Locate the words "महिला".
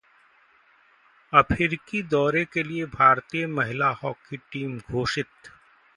3.49-3.89